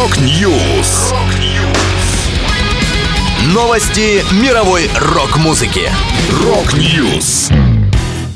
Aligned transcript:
Rock 0.00 0.50
News. 0.50 1.12
Новости 3.52 4.24
мировой 4.42 4.88
рок-музыки. 4.98 5.90
Rock 6.42 6.90
News. 6.90 7.50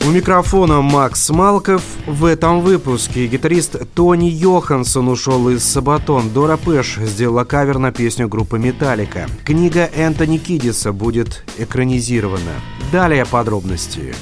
У 0.07 0.11
микрофона 0.11 0.83
Макс 0.83 1.31
Малков. 1.31 1.81
В 2.07 2.27
этом 2.27 2.61
выпуске 2.61 3.27
гитарист 3.27 3.77
Тони 3.95 4.27
Йоханссон 4.27 5.09
ушел 5.09 5.49
из 5.49 5.65
Sabaton. 5.65 6.29
Доро 6.29 6.59
Пеш 6.59 6.99
сделала 6.99 7.45
кавер 7.45 7.79
на 7.79 7.93
песню 7.93 8.29
группы 8.29 8.59
Металлика. 8.59 9.27
Книга 9.43 9.89
Энтони 9.97 10.37
Кидиса 10.37 10.93
будет 10.93 11.45
экранизирована. 11.57 12.61
Далее 12.93 13.25
подробности. 13.25 14.15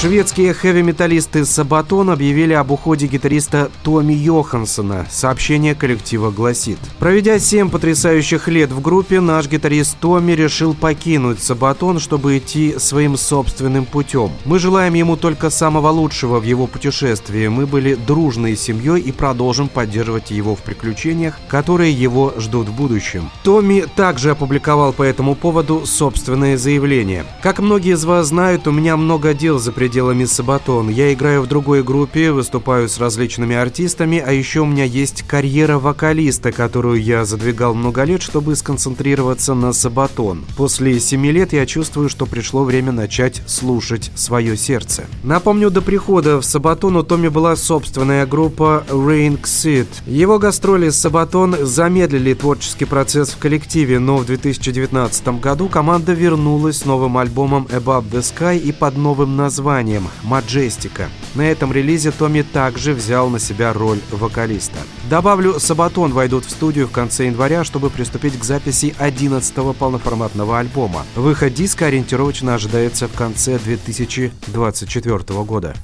Шведские 0.00 0.54
хэви-металлисты 0.54 1.44
Сабатон 1.44 2.08
объявили 2.08 2.54
об 2.54 2.70
уходе 2.70 3.06
гитариста 3.06 3.70
Томми 3.82 4.14
Йоханссона. 4.14 5.06
Сообщение 5.10 5.74
коллектива 5.74 6.30
гласит. 6.30 6.78
Проведя 6.98 7.38
семь 7.38 7.68
потрясающих 7.68 8.48
лет 8.48 8.72
в 8.72 8.80
группе, 8.80 9.20
наш 9.20 9.46
гитарист 9.46 9.98
Томми 10.00 10.32
решил 10.32 10.72
покинуть 10.72 11.42
Сабатон, 11.42 11.98
чтобы 11.98 12.38
идти 12.38 12.76
своим 12.78 13.18
собственным 13.18 13.84
путем. 13.84 14.30
Мы 14.46 14.58
желаем 14.58 14.94
ему 14.94 15.18
только 15.18 15.50
самого 15.50 15.90
лучшего 15.90 16.40
в 16.40 16.44
его 16.44 16.66
путешествии. 16.66 17.48
Мы 17.48 17.66
были 17.66 17.94
дружной 17.94 18.56
семьей 18.56 19.02
и 19.02 19.12
продолжим 19.12 19.68
поддерживать 19.68 20.30
его 20.30 20.56
в 20.56 20.60
приключениях, 20.60 21.38
которые 21.46 21.92
его 21.92 22.32
ждут 22.38 22.70
в 22.70 22.72
будущем. 22.72 23.28
Томми 23.42 23.84
также 23.96 24.30
опубликовал 24.30 24.94
по 24.94 25.02
этому 25.02 25.34
поводу 25.34 25.84
собственное 25.84 26.56
заявление. 26.56 27.26
Как 27.42 27.58
многие 27.58 27.92
из 27.92 28.06
вас 28.06 28.28
знают, 28.28 28.66
у 28.66 28.72
меня 28.72 28.96
много 28.96 29.34
дел 29.34 29.58
за 29.58 29.72
пределами 29.72 29.89
пределами 29.90 30.24
Сабатон. 30.24 30.88
Я 30.88 31.12
играю 31.12 31.42
в 31.42 31.48
другой 31.48 31.82
группе, 31.82 32.30
выступаю 32.30 32.88
с 32.88 32.98
различными 32.98 33.56
артистами, 33.56 34.22
а 34.24 34.30
еще 34.30 34.60
у 34.60 34.64
меня 34.64 34.84
есть 34.84 35.22
карьера 35.22 35.80
вокалиста, 35.80 36.52
которую 36.52 37.02
я 37.02 37.24
задвигал 37.24 37.74
много 37.74 38.04
лет, 38.04 38.22
чтобы 38.22 38.54
сконцентрироваться 38.54 39.54
на 39.54 39.72
Сабатон. 39.72 40.44
После 40.56 41.00
семи 41.00 41.32
лет 41.32 41.52
я 41.52 41.66
чувствую, 41.66 42.08
что 42.08 42.26
пришло 42.26 42.62
время 42.62 42.92
начать 42.92 43.42
слушать 43.48 44.12
свое 44.14 44.56
сердце. 44.56 45.06
Напомню, 45.24 45.70
до 45.70 45.82
прихода 45.82 46.40
в 46.40 46.44
Сабатон 46.44 46.94
у 46.94 47.02
Томми 47.02 47.26
была 47.26 47.56
собственная 47.56 48.26
группа 48.26 48.84
Rain 48.90 49.42
Xit. 49.42 49.88
Его 50.06 50.38
гастроли 50.38 50.90
с 50.90 51.00
Сабатон 51.00 51.56
замедлили 51.62 52.34
творческий 52.34 52.84
процесс 52.84 53.30
в 53.30 53.38
коллективе, 53.38 53.98
но 53.98 54.18
в 54.18 54.26
2019 54.26 55.40
году 55.40 55.68
команда 55.68 56.12
вернулась 56.12 56.78
с 56.78 56.84
новым 56.84 57.18
альбомом 57.18 57.66
Above 57.72 58.08
the 58.08 58.20
Sky 58.20 58.56
и 58.56 58.70
под 58.70 58.96
новым 58.96 59.34
названием 59.34 59.79
названием 59.80 60.08
«Маджестика». 60.22 61.08
На 61.34 61.42
этом 61.42 61.72
релизе 61.72 62.10
Томми 62.10 62.42
также 62.42 62.92
взял 62.92 63.30
на 63.30 63.38
себя 63.38 63.72
роль 63.72 63.98
вокалиста. 64.10 64.78
Добавлю, 65.08 65.58
Сабатон 65.58 66.12
войдут 66.12 66.44
в 66.44 66.50
студию 66.50 66.86
в 66.86 66.90
конце 66.90 67.26
января, 67.26 67.64
чтобы 67.64 67.88
приступить 67.88 68.38
к 68.38 68.44
записи 68.44 68.94
11-го 68.98 69.72
полноформатного 69.72 70.58
альбома. 70.58 71.06
Выход 71.14 71.54
диска 71.54 71.86
ориентировочно 71.86 72.54
ожидается 72.54 73.08
в 73.08 73.12
конце 73.12 73.58
2024 73.58 75.18
года. 75.44 75.74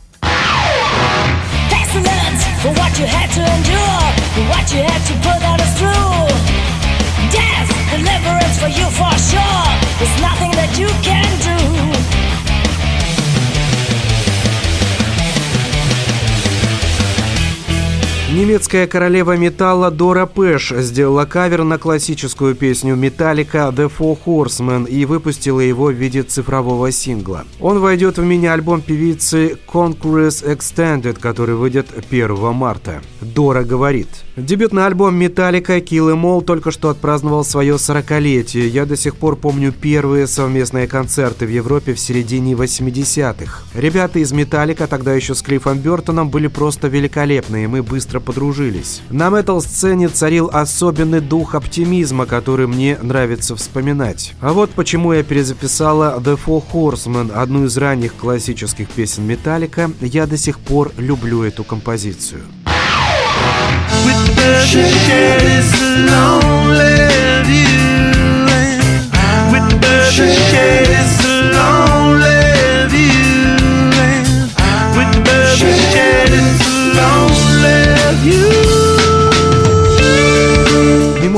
deliverance 1.97 2.45
Немецкая 18.37 18.87
королева 18.87 19.35
металла 19.39 19.91
Дора 19.91 20.27
Пэш 20.27 20.71
сделала 20.77 21.25
кавер 21.25 21.65
на 21.65 21.79
классическую 21.79 22.55
песню 22.55 22.95
Металлика 22.95 23.73
«The 23.75 23.91
Four 23.91 24.19
Horsemen» 24.27 24.87
и 24.87 25.07
выпустила 25.07 25.61
его 25.61 25.87
в 25.87 25.95
виде 25.95 26.23
цифрового 26.23 26.93
сингла. 26.93 27.47
Он 27.61 27.79
войдет 27.79 28.19
в 28.19 28.23
мини-альбом 28.23 28.83
певицы 28.83 29.57
Conquerors 29.67 30.45
Extended, 30.45 31.19
который 31.19 31.55
выйдет 31.55 31.87
1 32.11 32.53
марта. 32.53 33.01
Дора 33.23 33.65
говорит– 33.65 34.09
Дебютный 34.37 34.85
альбом 34.85 35.17
Металлика 35.17 35.79
Kill 35.79 36.13
Em 36.13 36.23
All 36.23 36.45
только 36.45 36.71
что 36.71 36.91
отпраздновал 36.91 37.43
свое 37.43 37.77
40-летие. 37.77 38.69
Я 38.69 38.85
до 38.85 38.95
сих 38.95 39.17
пор 39.17 39.37
помню 39.37 39.73
первые 39.73 40.27
совместные 40.27 40.87
концерты 40.87 41.47
в 41.47 41.49
Европе 41.51 41.95
в 41.95 41.99
середине 41.99 42.53
80-х. 42.53 43.63
Ребята 43.73 44.19
из 44.19 44.33
Металлика, 44.33 44.87
тогда 44.89 45.15
еще 45.15 45.35
с 45.35 45.41
Клиффом 45.41 45.79
Бертоном, 45.79 46.29
были 46.29 46.49
просто 46.49 46.89
великолепны, 46.89 47.65
и 47.65 47.67
мы 47.67 47.83
быстро 47.83 48.21
подружились. 48.27 49.01
На 49.09 49.31
метал-сцене 49.31 50.09
царил 50.09 50.51
особенный 50.53 51.21
дух 51.21 51.55
оптимизма, 51.55 52.27
который 52.27 52.67
мне 52.67 52.99
нравится 53.01 53.57
вспоминать. 53.57 54.35
А 54.43 54.53
вот 54.53 54.71
почему 54.73 55.15
я 55.15 55.23
перезаписала 55.23 56.21
The 56.21 56.39
Four 56.45 56.63
Horsemen, 56.71 57.33
одну 57.33 57.65
из 57.65 57.79
ранних 57.79 58.15
классических 58.15 58.91
песен 58.91 59.27
Металлика. 59.27 59.91
Я 60.01 60.27
до 60.27 60.37
сих 60.37 60.59
пор 60.59 60.93
люблю 60.99 61.43
эту 61.43 61.65
композицию. 61.65 62.43
with 69.53 69.81
the 69.81 70.11
shed 70.11 70.86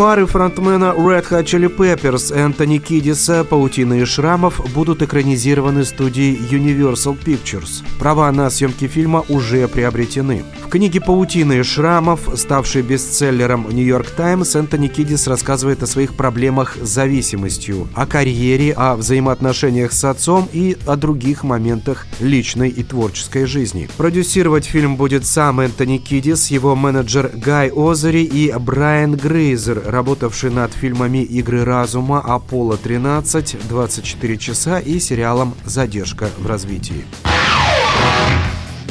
Мемуары 0.08 0.24
фронтмена 0.24 0.94
Red 0.96 1.28
Hot 1.28 1.44
Chili 1.44 1.68
Peppers 1.68 2.34
Энтони 2.34 2.78
Кидиса 2.78 3.44
«Паутина 3.44 4.00
из 4.00 4.08
шрамов» 4.08 4.58
будут 4.72 5.02
экранизированы 5.02 5.84
студией 5.84 6.34
Universal 6.50 7.18
Pictures. 7.22 7.84
Права 7.98 8.32
на 8.32 8.48
съемки 8.48 8.86
фильма 8.86 9.22
уже 9.28 9.68
приобретены. 9.68 10.44
В 10.64 10.70
книге 10.70 11.02
«Паутина 11.02 11.60
из 11.60 11.66
шрамов», 11.66 12.26
ставшей 12.36 12.80
бестселлером 12.80 13.66
«Нью-Йорк 13.68 14.08
Таймс», 14.12 14.56
Энтони 14.56 14.88
Кидис 14.88 15.26
рассказывает 15.26 15.82
о 15.82 15.86
своих 15.86 16.14
проблемах 16.14 16.78
с 16.80 16.88
зависимостью, 16.88 17.86
о 17.94 18.06
карьере, 18.06 18.72
о 18.72 18.96
взаимоотношениях 18.96 19.92
с 19.92 20.04
отцом 20.04 20.48
и 20.54 20.78
о 20.86 20.96
других 20.96 21.44
моментах 21.44 22.06
личной 22.18 22.70
и 22.70 22.82
творческой 22.82 23.44
жизни. 23.44 23.90
Продюсировать 23.98 24.64
фильм 24.64 24.96
будет 24.96 25.26
сам 25.26 25.60
Энтони 25.60 25.98
Кидис, 25.98 26.50
его 26.50 26.74
менеджер 26.74 27.30
Гай 27.34 27.70
Озери 27.70 28.22
и 28.22 28.50
Брайан 28.58 29.14
Грейзер, 29.14 29.97
работавший 29.98 30.50
над 30.50 30.72
фильмами 30.72 31.24
«Игры 31.24 31.64
разума», 31.64 32.20
«Аполло-13», 32.24 33.56
«24 33.68 34.36
часа» 34.36 34.78
и 34.78 35.00
сериалом 35.00 35.54
«Задержка 35.64 36.30
в 36.38 36.46
развитии». 36.46 37.04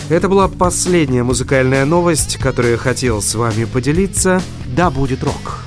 Это 0.09 0.27
была 0.27 0.49
последняя 0.49 1.23
музыкальная 1.23 1.85
новость, 1.85 2.35
которую 2.37 2.73
я 2.73 2.77
хотел 2.77 3.21
с 3.21 3.35
вами 3.35 3.63
поделиться. 3.63 4.41
Да 4.65 4.89
будет 4.89 5.23
рок! 5.23 5.63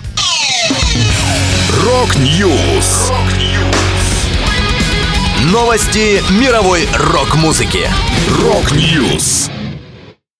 Rock 1.84 2.40
News! 2.40 3.11
Новости 5.50 6.20
мировой 6.38 6.86
рок-музыки. 7.14 7.88
Rock 8.43 8.90
News! 8.90 9.50